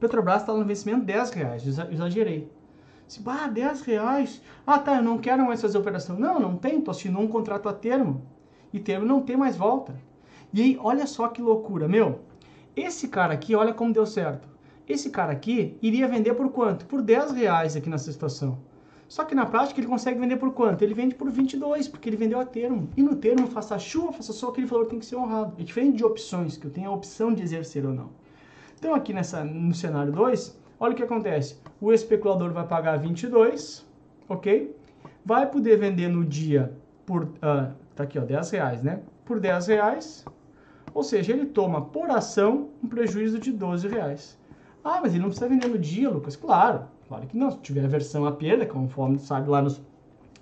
Petrobras 0.00 0.40
está 0.40 0.54
no 0.54 0.64
vencimento 0.64 1.04
10 1.04 1.30
reais, 1.32 1.66
exagerei. 1.66 2.50
Se, 3.06 3.20
bah, 3.20 3.46
10 3.46 3.82
reais. 3.82 4.42
Ah, 4.66 4.78
tá, 4.78 4.96
eu 4.96 5.02
não 5.02 5.18
quero 5.18 5.44
mais 5.44 5.60
fazer 5.60 5.78
operação. 5.78 6.18
Não, 6.18 6.40
não 6.40 6.56
tem, 6.56 6.80
tô 6.80 6.90
assinando 6.90 7.24
um 7.24 7.28
contrato 7.28 7.68
a 7.68 7.72
termo. 7.72 8.22
E 8.72 8.80
termo 8.80 9.06
não 9.06 9.22
tem 9.22 9.36
mais 9.36 9.56
volta. 9.56 9.94
E 10.52 10.62
aí, 10.62 10.78
olha 10.80 11.06
só 11.06 11.28
que 11.28 11.42
loucura, 11.42 11.88
meu. 11.88 12.20
Esse 12.74 13.08
cara 13.08 13.34
aqui, 13.34 13.54
olha 13.54 13.72
como 13.72 13.92
deu 13.92 14.06
certo. 14.06 14.48
Esse 14.88 15.10
cara 15.10 15.32
aqui 15.32 15.76
iria 15.82 16.06
vender 16.06 16.34
por 16.34 16.50
quanto? 16.50 16.86
Por 16.86 17.02
10 17.02 17.32
reais 17.32 17.74
aqui 17.74 17.88
nessa 17.88 18.12
situação. 18.12 18.58
Só 19.08 19.24
que 19.24 19.34
na 19.34 19.46
prática 19.46 19.80
ele 19.80 19.86
consegue 19.86 20.18
vender 20.18 20.36
por 20.36 20.52
quanto? 20.52 20.82
Ele 20.82 20.94
vende 20.94 21.14
por 21.14 21.30
22, 21.30 21.88
porque 21.88 22.08
ele 22.08 22.16
vendeu 22.16 22.40
a 22.40 22.44
termo. 22.44 22.88
E 22.96 23.02
no 23.02 23.16
termo, 23.16 23.46
faça 23.46 23.78
chuva, 23.78 24.12
faça 24.12 24.32
só 24.32 24.48
aquele 24.48 24.66
valor 24.66 24.86
tem 24.86 24.98
que 24.98 25.06
ser 25.06 25.16
honrado. 25.16 25.54
É 25.58 25.62
diferente 25.62 25.96
de 25.96 26.04
opções, 26.04 26.56
que 26.56 26.66
eu 26.66 26.70
tenho 26.70 26.90
a 26.90 26.94
opção 26.94 27.32
de 27.32 27.42
exercer 27.42 27.86
ou 27.86 27.92
não. 27.92 28.10
Então 28.78 28.94
aqui 28.94 29.12
nessa, 29.12 29.44
no 29.44 29.74
cenário 29.74 30.12
2, 30.12 30.58
olha 30.78 30.92
o 30.92 30.96
que 30.96 31.02
acontece. 31.02 31.56
O 31.80 31.92
especulador 31.92 32.52
vai 32.52 32.66
pagar 32.66 32.96
22, 32.98 33.86
ok? 34.28 34.74
Vai 35.24 35.50
poder 35.50 35.78
vender 35.78 36.08
no 36.08 36.24
dia 36.24 36.72
por, 37.04 37.24
uh, 37.24 37.72
tá 37.94 38.02
aqui 38.02 38.18
ó, 38.18 38.22
10 38.24 38.50
reais, 38.50 38.82
né? 38.82 39.00
Por 39.24 39.40
10 39.40 39.68
reais, 39.68 40.24
ou 40.96 41.02
seja, 41.02 41.30
ele 41.30 41.44
toma 41.44 41.82
por 41.82 42.10
ação 42.10 42.70
um 42.82 42.88
prejuízo 42.88 43.38
de 43.38 43.52
12 43.52 43.86
reais. 43.86 44.38
Ah, 44.82 44.98
mas 45.02 45.12
ele 45.12 45.20
não 45.20 45.28
precisa 45.28 45.46
vender 45.46 45.68
no 45.68 45.78
dia, 45.78 46.08
Lucas. 46.08 46.36
Claro, 46.36 46.84
claro 47.06 47.26
que 47.26 47.36
não. 47.36 47.50
Se 47.50 47.58
tiver 47.58 47.84
a 47.84 47.86
versão 47.86 48.24
a 48.24 48.32
perda, 48.32 48.64
conforme 48.64 49.18
sabe 49.18 49.50
lá 49.50 49.60
nos 49.60 49.78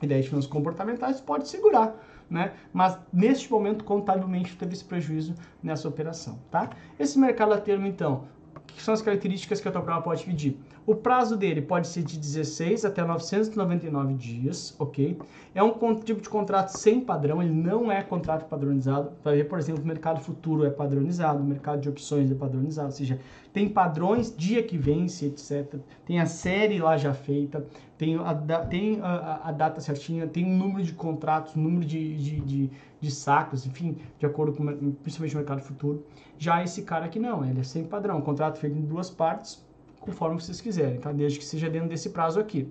ideias 0.00 0.22
de 0.22 0.30
finanças 0.30 0.48
comportamentais, 0.48 1.20
pode 1.20 1.48
segurar. 1.48 2.00
Né? 2.30 2.52
Mas 2.72 2.96
neste 3.12 3.50
momento, 3.50 3.82
contabilmente, 3.82 4.56
teve 4.56 4.74
esse 4.74 4.84
prejuízo 4.84 5.34
nessa 5.60 5.88
operação. 5.88 6.38
Tá? 6.52 6.70
Esse 7.00 7.18
mercado 7.18 7.52
a 7.52 7.58
termo, 7.58 7.88
então, 7.88 8.22
que 8.68 8.80
são 8.80 8.94
as 8.94 9.02
características 9.02 9.60
que 9.60 9.66
a 9.66 9.72
tua 9.72 9.82
prova 9.82 10.02
pode 10.02 10.24
pedir? 10.24 10.56
O 10.86 10.94
prazo 10.94 11.34
dele 11.34 11.62
pode 11.62 11.88
ser 11.88 12.02
de 12.02 12.18
16 12.18 12.84
até 12.84 13.02
999 13.02 14.12
dias, 14.14 14.76
ok? 14.78 15.18
É 15.54 15.62
um 15.62 15.72
tipo 15.94 16.20
de 16.20 16.28
contrato 16.28 16.76
sem 16.76 17.00
padrão, 17.00 17.42
ele 17.42 17.54
não 17.54 17.90
é 17.90 18.02
contrato 18.02 18.46
padronizado. 18.46 19.12
Vai 19.24 19.36
ver, 19.36 19.44
por 19.44 19.58
exemplo, 19.58 19.82
o 19.82 19.86
mercado 19.86 20.20
futuro 20.20 20.62
é 20.62 20.68
padronizado, 20.68 21.42
o 21.42 21.46
mercado 21.46 21.80
de 21.80 21.88
opções 21.88 22.30
é 22.30 22.34
padronizado, 22.34 22.88
ou 22.88 22.92
seja, 22.92 23.18
tem 23.50 23.66
padrões, 23.66 24.36
dia 24.36 24.62
que 24.62 24.76
vence, 24.76 25.24
etc. 25.24 25.74
Tem 26.04 26.20
a 26.20 26.26
série 26.26 26.78
lá 26.78 26.98
já 26.98 27.14
feita, 27.14 27.64
tem 27.96 28.16
a, 28.16 28.34
tem 28.68 29.00
a, 29.00 29.40
a 29.44 29.52
data 29.52 29.80
certinha, 29.80 30.26
tem 30.26 30.44
um 30.44 30.54
número 30.54 30.82
de 30.82 30.92
contratos, 30.92 31.54
número 31.54 31.86
de, 31.86 32.14
de, 32.18 32.40
de, 32.40 32.70
de 33.00 33.10
sacos, 33.10 33.64
enfim, 33.64 33.96
de 34.18 34.26
acordo 34.26 34.52
com 34.52 34.66
principalmente 35.02 35.34
o 35.34 35.38
mercado 35.38 35.62
futuro. 35.62 36.04
Já 36.36 36.62
esse 36.62 36.82
cara 36.82 37.06
aqui 37.06 37.18
não, 37.18 37.42
ele 37.42 37.60
é 37.60 37.64
sem 37.64 37.84
padrão, 37.84 38.20
contrato 38.20 38.58
feito 38.58 38.76
em 38.76 38.82
duas 38.82 39.08
partes, 39.08 39.64
conforme 40.04 40.40
vocês 40.40 40.60
quiserem, 40.60 41.00
tá? 41.00 41.10
Desde 41.12 41.38
que 41.38 41.44
seja 41.44 41.70
dentro 41.70 41.88
desse 41.88 42.10
prazo 42.10 42.38
aqui. 42.38 42.70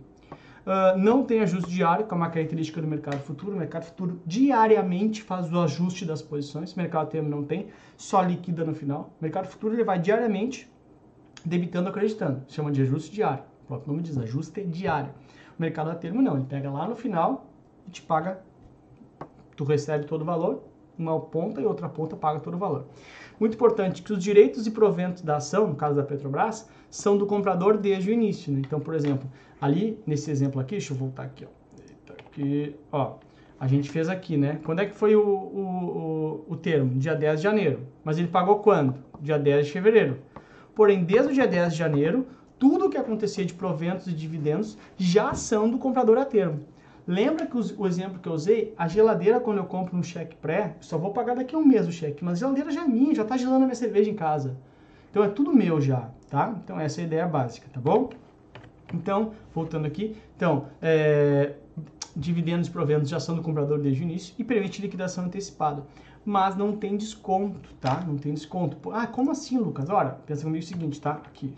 Uh, 0.65 0.97
não 0.97 1.23
tem 1.25 1.41
ajuste 1.41 1.69
diário, 1.69 2.05
que 2.05 2.13
é 2.13 2.15
uma 2.15 2.29
característica 2.29 2.79
do 2.79 2.87
mercado 2.87 3.19
futuro. 3.19 3.53
O 3.53 3.57
mercado 3.57 3.83
futuro 3.83 4.21
diariamente 4.25 5.21
faz 5.21 5.51
o 5.51 5.59
ajuste 5.59 6.05
das 6.05 6.21
posições. 6.21 6.73
O 6.73 6.77
mercado 6.77 7.09
termo 7.09 7.27
não 7.29 7.43
tem, 7.43 7.67
só 7.97 8.21
liquida 8.21 8.63
no 8.63 8.73
final. 8.73 9.13
O 9.19 9.23
mercado 9.23 9.47
futuro 9.47 9.73
ele 9.73 9.83
vai 9.83 9.99
diariamente 9.99 10.71
debitando 11.43 11.89
acreditando. 11.89 12.43
Chama 12.47 12.71
de 12.71 12.81
ajuste 12.83 13.11
diário. 13.11 13.43
O 13.63 13.67
próprio 13.67 13.91
nome 13.91 14.03
diz 14.03 14.17
ajuste 14.17 14.63
diário. 14.63 15.09
O 15.57 15.61
mercado 15.61 15.89
a 15.89 15.95
termo 15.95 16.21
não, 16.21 16.37
ele 16.37 16.45
pega 16.45 16.69
lá 16.71 16.87
no 16.87 16.95
final 16.95 17.47
e 17.87 17.91
te 17.91 18.01
paga, 18.01 18.39
tu 19.55 19.63
recebe 19.63 20.05
todo 20.05 20.21
o 20.21 20.25
valor, 20.25 20.63
uma 20.97 21.19
ponta 21.19 21.59
e 21.59 21.65
outra 21.65 21.89
ponta 21.89 22.15
paga 22.15 22.39
todo 22.39 22.53
o 22.53 22.57
valor. 22.57 22.85
Muito 23.39 23.55
importante 23.55 24.01
que 24.01 24.13
os 24.13 24.23
direitos 24.23 24.67
e 24.67 24.71
proventos 24.71 25.21
da 25.21 25.37
ação, 25.37 25.67
no 25.67 25.75
caso 25.75 25.95
da 25.95 26.03
Petrobras, 26.03 26.69
são 26.89 27.17
do 27.17 27.25
comprador 27.25 27.77
desde 27.77 28.09
o 28.09 28.13
início. 28.13 28.51
Né? 28.51 28.61
Então, 28.65 28.79
por 28.79 28.93
exemplo, 28.93 29.29
ali 29.59 29.99
nesse 30.05 30.29
exemplo 30.29 30.61
aqui, 30.61 30.71
deixa 30.71 30.93
eu 30.93 30.97
voltar 30.97 31.23
aqui, 31.23 31.45
ó. 31.45 32.13
Aqui, 32.13 32.75
ó. 32.91 33.15
A 33.59 33.67
gente 33.67 33.89
fez 33.89 34.09
aqui, 34.09 34.35
né? 34.35 34.59
Quando 34.65 34.79
é 34.79 34.85
que 34.85 34.93
foi 34.93 35.15
o, 35.15 35.25
o, 35.25 36.43
o, 36.49 36.53
o 36.53 36.57
termo? 36.57 36.97
Dia 36.99 37.15
10 37.15 37.39
de 37.39 37.43
janeiro. 37.43 37.79
Mas 38.03 38.17
ele 38.17 38.27
pagou 38.27 38.59
quando? 38.59 38.95
Dia 39.21 39.39
10 39.39 39.67
de 39.67 39.71
fevereiro. 39.71 40.17
Porém, 40.75 41.03
desde 41.03 41.31
o 41.31 41.33
dia 41.33 41.47
10 41.47 41.71
de 41.71 41.79
janeiro, 41.79 42.27
tudo 42.59 42.89
que 42.89 42.97
acontecia 42.97 43.45
de 43.45 43.53
proventos 43.53 44.07
e 44.07 44.13
dividendos 44.13 44.77
já 44.97 45.33
são 45.33 45.69
do 45.69 45.77
comprador 45.77 46.17
a 46.17 46.25
termo. 46.25 46.61
Lembra 47.05 47.45
que 47.45 47.57
o 47.57 47.85
exemplo 47.85 48.19
que 48.19 48.29
eu 48.29 48.33
usei, 48.33 48.73
a 48.77 48.87
geladeira 48.87 49.39
quando 49.39 49.57
eu 49.57 49.65
compro 49.65 49.97
um 49.97 50.03
cheque 50.03 50.35
pré, 50.37 50.77
só 50.79 50.97
vou 50.97 51.11
pagar 51.11 51.35
daqui 51.35 51.53
a 51.53 51.57
um 51.57 51.65
mês 51.65 51.85
o 51.87 51.91
cheque, 51.91 52.23
mas 52.23 52.35
a 52.35 52.39
geladeira 52.39 52.71
já 52.71 52.83
é 52.83 52.87
minha, 52.87 53.13
já 53.13 53.23
está 53.23 53.35
gelando 53.35 53.57
a 53.57 53.65
minha 53.65 53.75
cerveja 53.75 54.09
em 54.09 54.15
casa. 54.15 54.57
Então 55.11 55.23
é 55.23 55.27
tudo 55.27 55.53
meu 55.53 55.81
já, 55.81 56.09
tá? 56.29 56.55
Então 56.63 56.79
essa 56.79 57.01
é 57.01 57.03
a 57.03 57.07
ideia 57.07 57.27
básica, 57.27 57.67
tá 57.73 57.81
bom? 57.81 58.09
Então, 58.93 59.33
voltando 59.53 59.85
aqui, 59.85 60.15
então, 60.37 60.67
é, 60.81 61.53
dividendos 62.15 62.69
proventos 62.69 63.09
já 63.09 63.19
são 63.19 63.35
do 63.35 63.41
comprador 63.41 63.79
desde 63.79 64.01
o 64.01 64.03
início 64.03 64.35
e 64.37 64.43
permite 64.43 64.81
liquidação 64.81 65.25
antecipada. 65.25 65.83
Mas 66.25 66.55
não 66.55 66.77
tem 66.77 66.95
desconto, 66.95 67.73
tá? 67.81 68.01
Não 68.07 68.17
tem 68.17 68.33
desconto. 68.33 68.77
Ah, 68.93 69.07
como 69.07 69.31
assim, 69.31 69.57
Lucas? 69.57 69.89
Olha, 69.89 70.11
pensa 70.25 70.43
comigo 70.43 70.63
o 70.63 70.67
seguinte, 70.67 71.01
tá? 71.01 71.13
Aqui. 71.25 71.53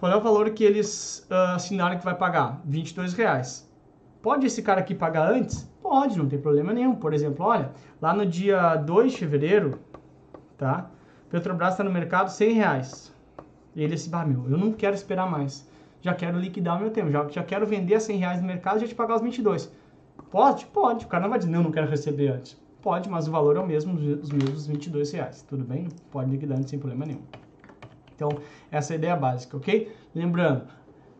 Qual 0.00 0.10
é 0.10 0.16
o 0.16 0.20
valor 0.20 0.50
que 0.50 0.64
eles 0.64 1.26
uh, 1.30 1.54
assinaram 1.54 1.98
que 1.98 2.04
vai 2.04 2.16
pagar? 2.16 2.60
22 2.64 3.14
reais. 3.14 3.67
Pode 4.22 4.46
esse 4.46 4.62
cara 4.62 4.80
aqui 4.80 4.94
pagar 4.94 5.30
antes? 5.30 5.68
Pode, 5.80 6.18
não 6.18 6.28
tem 6.28 6.38
problema 6.38 6.72
nenhum. 6.72 6.94
Por 6.94 7.14
exemplo, 7.14 7.46
olha, 7.46 7.70
lá 8.00 8.12
no 8.12 8.26
dia 8.26 8.76
2 8.76 9.12
de 9.12 9.18
fevereiro, 9.18 9.78
tá? 10.56 10.90
Petrobras 11.30 11.72
está 11.72 11.84
no 11.84 11.90
mercado 11.90 12.28
100 12.28 12.52
reais. 12.52 13.14
Ele 13.76 13.94
disse, 13.94 14.10
ah, 14.12 14.24
meu, 14.24 14.50
eu 14.50 14.58
não 14.58 14.72
quero 14.72 14.94
esperar 14.94 15.30
mais. 15.30 15.68
Já 16.00 16.14
quero 16.14 16.38
liquidar 16.38 16.76
o 16.76 16.80
meu 16.80 16.90
tempo. 16.90 17.10
Já, 17.10 17.28
já 17.28 17.42
quero 17.42 17.66
vender 17.66 17.94
a 17.94 18.00
100 18.00 18.16
reais 18.18 18.40
no 18.40 18.46
mercado 18.46 18.78
e 18.78 18.80
já 18.80 18.88
te 18.88 18.94
pagar 18.94 19.16
os 19.16 19.22
22. 19.22 19.72
Pode? 20.30 20.66
Pode. 20.66 21.04
O 21.04 21.08
cara 21.08 21.22
não 21.22 21.30
vai 21.30 21.38
dizer, 21.38 21.50
não, 21.50 21.62
não 21.62 21.70
quero 21.70 21.88
receber 21.88 22.28
antes. 22.28 22.56
Pode, 22.82 23.08
mas 23.08 23.28
o 23.28 23.30
valor 23.30 23.56
é 23.56 23.60
o 23.60 23.66
mesmo, 23.66 23.94
os 23.94 24.30
mesmos 24.30 24.66
22 24.66 25.12
reais. 25.12 25.42
Tudo 25.42 25.64
bem? 25.64 25.88
Pode 26.10 26.30
liquidar 26.30 26.62
sem 26.64 26.78
problema 26.78 27.06
nenhum. 27.06 27.22
Então, 28.14 28.30
essa 28.70 28.92
é 28.92 28.94
a 28.94 28.98
ideia 28.98 29.16
básica, 29.16 29.56
ok? 29.56 29.94
Lembrando, 30.14 30.64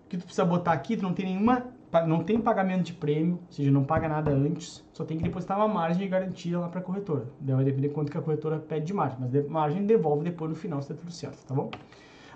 que 0.09 0.17
tu 0.17 0.25
precisa 0.25 0.45
botar 0.45 0.73
aqui, 0.73 0.97
tu 0.97 1.03
não 1.03 1.13
tem 1.13 1.27
nenhuma 1.27 1.67
não 2.07 2.23
tem 2.23 2.41
pagamento 2.41 2.83
de 2.85 2.93
prêmio, 2.93 3.39
ou 3.47 3.53
seja, 3.53 3.71
não 3.71 3.85
paga 3.85 4.09
nada 4.09 4.31
antes, 4.31 4.85
só 4.93 5.05
tem 5.05 5.17
que 5.17 5.23
depositar 5.23 5.57
uma 5.57 5.69
margem 5.69 6.03
de 6.03 6.09
garantia 6.09 6.59
lá 6.59 6.69
para 6.69 6.81
a 6.81 6.83
corretora. 6.83 7.27
Vai 7.41 7.65
depender 7.65 7.89
quanto 7.89 8.13
que 8.13 8.19
a 8.19 8.21
corretora 8.21 8.59
pede 8.59 8.87
de 8.87 8.93
margem, 8.93 9.19
mas 9.21 9.31
de, 9.31 9.43
margem 9.43 9.87
devolve 9.87 10.25
depois 10.25 10.51
no 10.51 10.57
final 10.57 10.83
se 10.83 10.89
tá 10.89 10.95
tudo 10.95 11.11
certo, 11.11 11.47
tá 11.47 11.55
bom? 11.55 11.71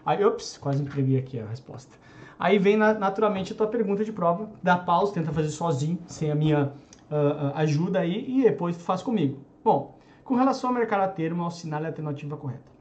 Aí, 0.04 0.24
ops, 0.24 0.58
quase 0.58 0.82
entreguei 0.82 1.18
aqui 1.18 1.38
a 1.38 1.46
resposta. 1.46 1.96
Aí 2.38 2.58
vem 2.58 2.76
naturalmente 2.76 3.52
a 3.52 3.56
tua 3.56 3.68
pergunta 3.68 4.04
de 4.04 4.12
prova, 4.12 4.50
dá 4.62 4.76
pausa, 4.76 5.12
tenta 5.12 5.30
fazer 5.30 5.50
sozinho, 5.50 5.98
sem 6.06 6.30
a 6.30 6.34
minha 6.34 6.72
uh, 7.10 7.52
ajuda 7.54 8.00
aí, 8.00 8.40
e 8.40 8.42
depois 8.42 8.76
tu 8.76 8.82
faz 8.82 9.02
comigo. 9.02 9.38
Bom, 9.62 9.96
com 10.24 10.34
relação 10.34 10.70
ao 10.70 10.74
mercado 10.74 11.02
a 11.02 11.08
termo, 11.08 11.46
assinale 11.46 11.86
a 11.86 11.88
alternativa 11.90 12.36
correta. 12.36 12.72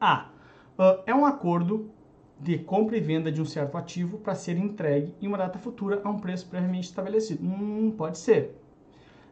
A. 0.00 0.28
Uh, 0.76 1.02
é 1.06 1.14
um 1.14 1.24
acordo 1.24 1.90
de 2.38 2.58
compra 2.58 2.96
e 2.96 3.00
venda 3.00 3.30
de 3.30 3.40
um 3.40 3.44
certo 3.44 3.76
ativo 3.76 4.18
para 4.18 4.34
ser 4.34 4.56
entregue 4.56 5.14
em 5.20 5.26
uma 5.26 5.38
data 5.38 5.58
futura 5.58 6.00
a 6.04 6.10
um 6.10 6.18
preço 6.18 6.46
previamente 6.48 6.88
estabelecido. 6.88 7.44
Hum, 7.44 7.92
pode 7.96 8.18
ser. 8.18 8.56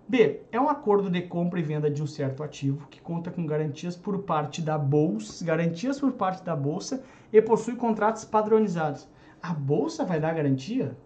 B. 0.08 0.40
É 0.50 0.60
um 0.60 0.68
acordo 0.68 1.08
de 1.08 1.22
compra 1.22 1.60
e 1.60 1.62
venda 1.62 1.90
de 1.90 2.02
um 2.02 2.06
certo 2.06 2.42
ativo 2.42 2.86
que 2.88 3.00
conta 3.00 3.30
com 3.30 3.46
garantias 3.46 3.96
por 3.96 4.18
parte 4.24 4.60
da 4.60 4.76
bolsa, 4.76 5.44
garantias 5.44 6.00
por 6.00 6.12
parte 6.12 6.44
da 6.44 6.56
bolsa 6.56 7.02
e 7.32 7.40
possui 7.40 7.76
contratos 7.76 8.24
padronizados. 8.24 9.08
A 9.42 9.52
bolsa 9.54 10.04
vai 10.04 10.20
dar 10.20 10.34
garantia? 10.34 10.96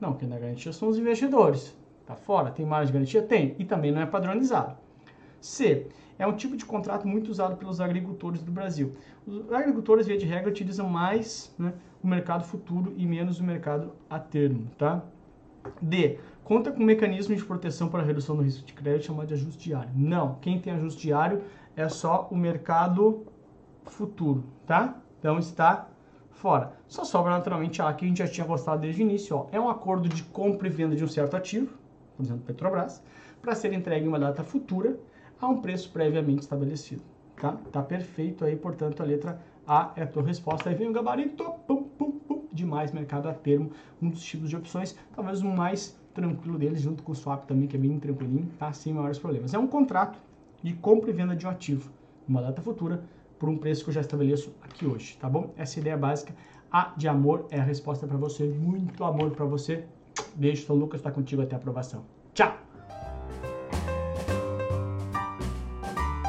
Não, 0.00 0.14
quem 0.14 0.28
dá 0.28 0.38
garantia 0.38 0.72
são 0.72 0.88
os 0.88 0.98
investidores. 0.98 1.76
Tá 2.06 2.14
fora? 2.14 2.50
Tem 2.50 2.64
margem 2.64 2.88
de 2.88 2.92
garantia? 2.92 3.22
Tem. 3.22 3.56
E 3.58 3.64
também 3.64 3.92
não 3.92 4.00
é 4.00 4.06
padronizado. 4.06 4.76
C 5.40 5.88
é 6.18 6.26
um 6.26 6.34
tipo 6.34 6.56
de 6.56 6.64
contrato 6.64 7.06
muito 7.06 7.30
usado 7.30 7.56
pelos 7.56 7.80
agricultores 7.80 8.42
do 8.42 8.50
Brasil. 8.50 8.94
Os 9.26 9.52
agricultores, 9.52 10.06
via 10.06 10.16
de 10.16 10.24
regra, 10.24 10.48
utilizam 10.48 10.88
mais 10.88 11.54
né, 11.58 11.74
o 12.02 12.06
mercado 12.06 12.44
futuro 12.44 12.94
e 12.96 13.04
menos 13.06 13.40
o 13.40 13.44
mercado 13.44 13.92
a 14.08 14.18
termo, 14.18 14.70
tá? 14.78 15.02
D. 15.82 16.18
Conta 16.44 16.70
com 16.70 16.82
mecanismo 16.82 17.34
de 17.34 17.44
proteção 17.44 17.88
para 17.88 18.02
redução 18.02 18.36
do 18.36 18.42
risco 18.42 18.64
de 18.64 18.72
crédito 18.72 19.06
chamado 19.06 19.26
de 19.26 19.34
ajuste 19.34 19.68
diário. 19.68 19.90
Não, 19.94 20.36
quem 20.40 20.60
tem 20.60 20.72
ajuste 20.72 21.02
diário 21.02 21.42
é 21.76 21.88
só 21.88 22.28
o 22.30 22.36
mercado 22.36 23.26
futuro, 23.84 24.44
tá? 24.64 24.96
Então 25.18 25.38
está 25.38 25.88
fora. 26.30 26.72
Só 26.86 27.04
sobra 27.04 27.32
naturalmente 27.32 27.82
a 27.82 27.92
que 27.92 28.04
a 28.04 28.08
gente 28.08 28.18
já 28.18 28.28
tinha 28.28 28.46
gostado 28.46 28.82
desde 28.82 29.02
o 29.02 29.04
início. 29.04 29.36
Ó. 29.36 29.46
É 29.50 29.58
um 29.58 29.68
acordo 29.68 30.08
de 30.08 30.22
compra 30.22 30.68
e 30.68 30.70
venda 30.70 30.94
de 30.94 31.04
um 31.04 31.08
certo 31.08 31.36
ativo, 31.36 31.74
por 32.16 32.22
exemplo, 32.22 32.44
Petrobras, 32.46 33.02
para 33.42 33.54
ser 33.54 33.72
entregue 33.72 34.06
em 34.06 34.08
uma 34.08 34.18
data 34.18 34.44
futura 34.44 34.96
a 35.40 35.46
um 35.48 35.60
preço 35.60 35.90
previamente 35.90 36.42
estabelecido. 36.42 37.02
Tá? 37.40 37.52
Tá 37.70 37.82
perfeito 37.82 38.44
aí, 38.44 38.56
portanto, 38.56 39.02
a 39.02 39.06
letra 39.06 39.40
A 39.66 39.92
é 39.96 40.02
a 40.02 40.06
tua 40.06 40.22
resposta. 40.22 40.70
Aí 40.70 40.74
vem 40.74 40.88
o 40.88 40.92
gabarito, 40.92 41.44
pum, 41.66 41.84
pum, 41.84 42.12
pum, 42.12 42.44
de 42.52 42.64
mais 42.64 42.92
mercado 42.92 43.28
a 43.28 43.34
termo, 43.34 43.70
um 44.00 44.08
dos 44.08 44.22
tipos 44.22 44.48
de 44.48 44.56
opções, 44.56 44.96
talvez 45.14 45.42
o 45.42 45.46
mais 45.46 45.98
tranquilo 46.14 46.58
deles, 46.58 46.80
junto 46.80 47.02
com 47.02 47.12
o 47.12 47.14
swap 47.14 47.44
também, 47.46 47.68
que 47.68 47.76
é 47.76 47.78
bem 47.78 47.98
tranquilinho, 47.98 48.48
tá? 48.58 48.72
Sem 48.72 48.94
maiores 48.94 49.18
problemas. 49.18 49.52
É 49.52 49.58
um 49.58 49.66
contrato 49.66 50.18
de 50.62 50.72
compra 50.72 51.10
e 51.10 51.12
venda 51.12 51.36
de 51.36 51.46
um 51.46 51.50
ativo, 51.50 51.90
uma 52.26 52.40
data 52.40 52.62
futura, 52.62 53.04
por 53.38 53.50
um 53.50 53.58
preço 53.58 53.84
que 53.84 53.90
eu 53.90 53.94
já 53.94 54.00
estabeleço 54.00 54.50
aqui 54.62 54.86
hoje, 54.86 55.18
tá 55.20 55.28
bom? 55.28 55.52
Essa 55.58 55.78
é 55.78 55.80
ideia 55.80 55.96
básica. 55.96 56.34
A 56.72 56.92
de 56.96 57.06
amor 57.06 57.46
é 57.50 57.60
a 57.60 57.62
resposta 57.62 58.06
para 58.06 58.16
você. 58.16 58.44
Muito 58.44 59.04
amor 59.04 59.30
para 59.32 59.44
você. 59.44 59.84
Beijo, 60.34 60.66
São 60.66 60.74
Lucas, 60.74 61.00
está 61.00 61.10
contigo 61.10 61.42
até 61.42 61.54
a 61.54 61.58
aprovação. 61.58 62.04
Tchau! 62.34 62.65